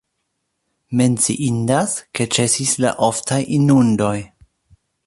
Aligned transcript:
Menciindas, 1.01 1.93
ke 2.17 2.27
ĉesis 2.37 2.75
la 2.87 2.95
oftaj 3.11 3.41
inundoj. 3.61 4.15